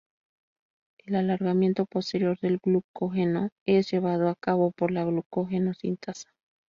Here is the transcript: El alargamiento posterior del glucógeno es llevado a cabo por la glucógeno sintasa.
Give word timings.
El 1.05 1.13
alargamiento 1.13 1.85
posterior 1.85 2.39
del 2.39 2.57
glucógeno 2.57 3.49
es 3.67 3.91
llevado 3.91 4.29
a 4.29 4.35
cabo 4.35 4.71
por 4.71 4.89
la 4.89 5.05
glucógeno 5.05 5.75
sintasa. 5.75 6.31